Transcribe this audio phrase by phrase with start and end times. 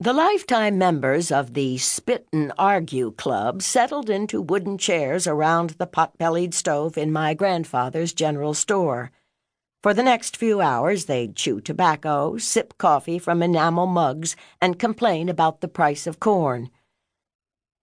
[0.00, 5.88] The lifetime members of the Spit and Argue Club settled into wooden chairs around the
[5.88, 9.10] pot bellied stove in my grandfather's general store.
[9.82, 15.28] For the next few hours, they'd chew tobacco, sip coffee from enamel mugs, and complain
[15.28, 16.70] about the price of corn.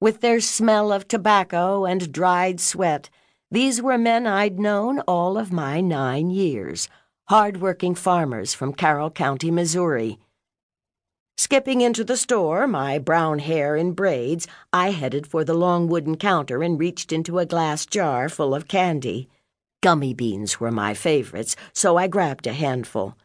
[0.00, 3.10] With their smell of tobacco and dried sweat,
[3.50, 6.88] these were men I'd known all of my nine years,
[7.28, 10.18] hard-working farmers from Carroll County, Missouri.
[11.40, 16.16] Skipping into the store, my brown hair in braids, I headed for the long wooden
[16.16, 19.28] counter and reached into a glass jar full of candy.
[19.80, 23.16] Gummy beans were my favorites, so I grabbed a handful.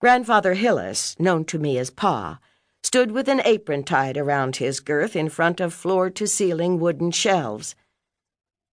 [0.00, 2.38] Grandfather Hillis, known to me as Pa,
[2.84, 7.10] stood with an apron tied around his girth in front of floor to ceiling wooden
[7.10, 7.74] shelves.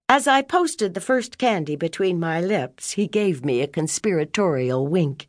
[0.07, 5.27] As I posted the first candy between my lips, he gave me a conspiratorial wink.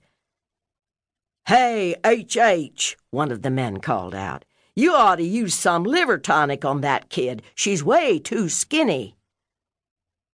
[1.46, 4.44] Hey, H.H., one of the men called out.
[4.74, 7.40] You ought to use some liver tonic on that kid.
[7.54, 9.16] She's way too skinny.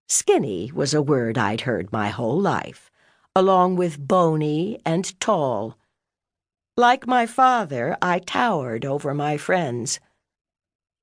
[0.09, 2.93] Skinny was a word I'd heard my whole life,
[3.35, 5.77] along with bony and tall.
[6.77, 9.99] Like my father, I towered over my friends.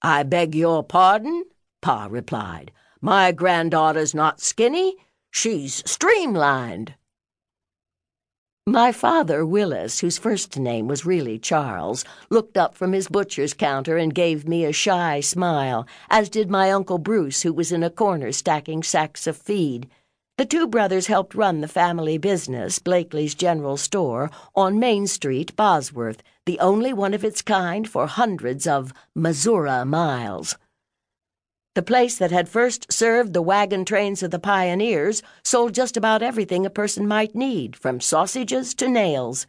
[0.01, 1.43] I beg your pardon,
[1.81, 2.71] Pa replied.
[3.01, 4.95] My granddaughter's not skinny.
[5.31, 6.95] She's streamlined.
[8.69, 13.95] My father, Willis, whose first name was really Charles, looked up from his butcher's counter
[13.95, 17.89] and gave me a shy smile, as did my Uncle Bruce, who was in a
[17.89, 19.89] corner stacking sacks of feed.
[20.37, 26.21] The two brothers helped run the family business, Blakely's General Store, on Main Street, Bosworth,
[26.45, 30.57] the only one of its kind for hundreds of Missouri miles.
[31.77, 36.23] The place that had first served the wagon trains of the pioneers sold just about
[36.23, 39.45] everything a person might need, from sausages to nails.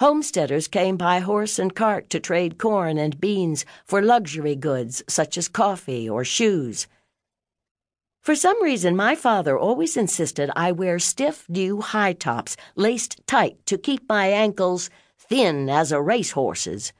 [0.00, 5.38] Homesteaders came by horse and cart to trade corn and beans for luxury goods such
[5.38, 6.88] as coffee or shoes.
[8.22, 13.64] For some reason, my father always insisted I wear stiff new high tops laced tight
[13.66, 16.92] to keep my ankles thin as a racehorse's.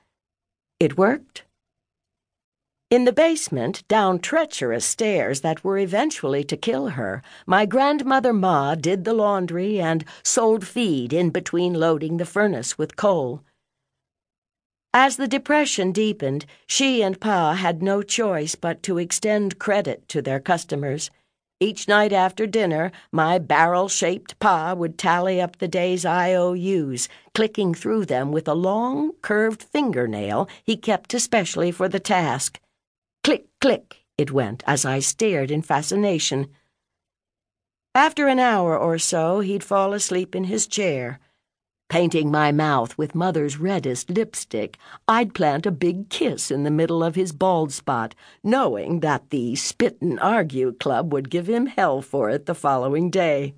[0.79, 1.46] It worked.
[2.89, 8.77] In the basement, down treacherous stairs that were eventually to kill her, my grandmother Ma
[8.77, 13.43] did the laundry and sold feed in between loading the furnace with coal.
[14.95, 20.23] As the Depression deepened, she and Pa had no choice but to extend credit to
[20.23, 21.11] their customers.
[21.59, 27.75] Each night after dinner, my barrel shaped Pa would tally up the day's IOUs, clicking
[27.75, 32.61] through them with a long, curved fingernail he kept especially for the task.
[33.67, 36.47] Click, it went as I stared in fascination.
[37.97, 41.19] After an hour or so, he'd fall asleep in his chair.
[41.89, 44.79] Painting my mouth with Mother's reddest lipstick,
[45.09, 49.57] I'd plant a big kiss in the middle of his bald spot, knowing that the
[49.57, 53.53] Spit and Argue Club would give him hell for it the following day.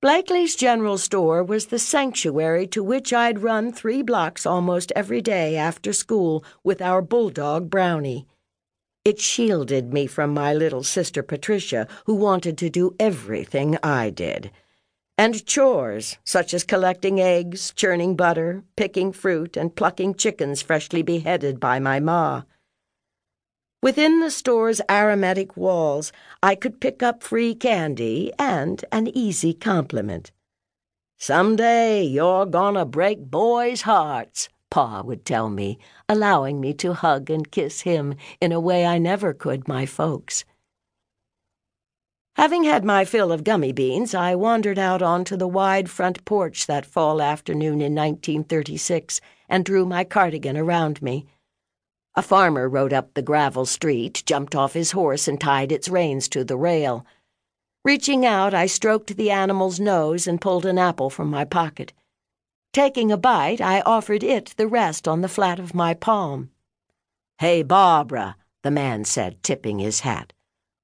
[0.00, 5.54] Blakely's General Store was the sanctuary to which I'd run three blocks almost every day
[5.54, 8.26] after school with our bulldog Brownie.
[9.04, 14.52] It shielded me from my little sister Patricia, who wanted to do everything I did.
[15.18, 21.58] And chores, such as collecting eggs, churning butter, picking fruit, and plucking chickens freshly beheaded
[21.58, 22.42] by my ma.
[23.82, 30.30] Within the store's aromatic walls, I could pick up free candy and an easy compliment.
[31.18, 35.78] Some day you're gonna break boys' hearts, Pa would tell me,
[36.08, 40.46] allowing me to hug and kiss him in a way I never could my folks.
[42.36, 46.66] Having had my fill of gummy beans, I wandered out onto the wide front porch
[46.68, 51.26] that fall afternoon in 1936 and drew my cardigan around me.
[52.14, 56.30] A farmer rode up the gravel street, jumped off his horse, and tied its reins
[56.30, 57.04] to the rail.
[57.84, 61.92] Reaching out, I stroked the animal's nose and pulled an apple from my pocket.
[62.72, 66.48] Taking a bite, I offered it the rest on the flat of my palm.
[67.38, 70.32] Hey, Barbara, the man said, tipping his hat.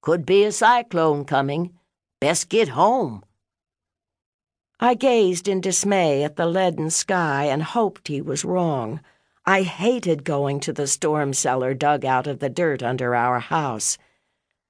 [0.03, 1.73] Could be a cyclone coming.
[2.21, 3.25] Best get home.
[4.79, 9.01] I gazed in dismay at the leaden sky and hoped he was wrong.
[9.47, 13.97] I hated going to the storm cellar dug out of the dirt under our house.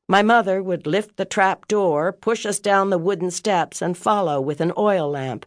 [0.09, 4.41] My mother would lift the trap door, push us down the wooden steps, and follow
[4.41, 5.44] with an oil lamp.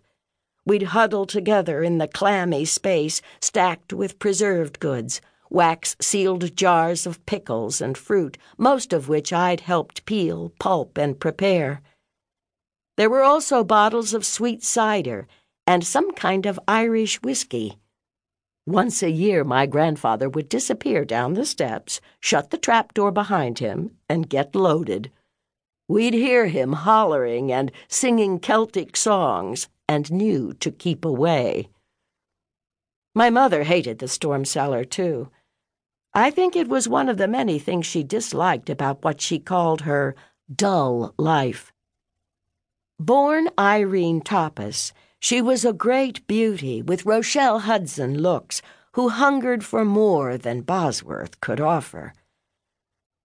[0.65, 5.19] We'd huddle together in the clammy space stacked with preserved goods,
[5.49, 11.19] wax sealed jars of pickles and fruit, most of which I'd helped peel, pulp, and
[11.19, 11.81] prepare.
[12.95, 15.27] There were also bottles of sweet cider
[15.65, 17.79] and some kind of Irish whiskey.
[18.67, 23.57] Once a year, my grandfather would disappear down the steps, shut the trap door behind
[23.57, 25.11] him, and get loaded.
[25.87, 31.67] We'd hear him hollering and singing Celtic songs and knew to keep away.
[33.13, 35.29] My mother hated the storm cellar, too.
[36.13, 39.81] I think it was one of the many things she disliked about what she called
[39.81, 40.15] her
[40.53, 41.73] dull life.
[42.99, 48.61] Born Irene Toppus, she was a great beauty with Rochelle Hudson looks,
[48.93, 52.13] who hungered for more than Bosworth could offer.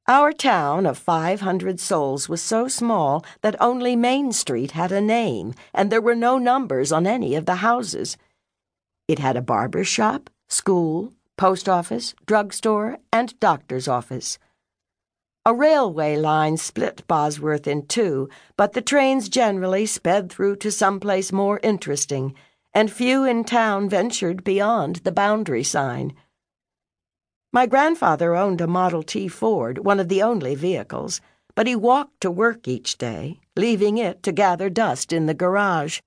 [0.08, 5.52] Our town of 500 souls was so small that only Main Street had a name,
[5.74, 8.16] and there were no numbers on any of the houses.
[9.08, 14.38] It had a barber shop, school, post office, drugstore, and doctor's office.
[15.44, 21.00] A railway line split Bosworth in two, but the trains generally sped through to some
[21.00, 22.32] place more interesting,
[22.72, 26.14] and few in town ventured beyond the boundary sign.
[27.56, 31.22] My grandfather owned a Model T Ford, one of the only vehicles,
[31.54, 36.00] but he walked to work each day, leaving it to gather dust in the garage.